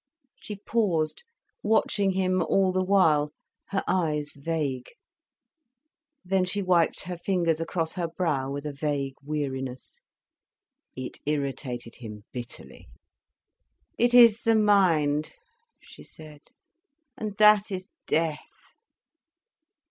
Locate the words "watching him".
1.61-2.41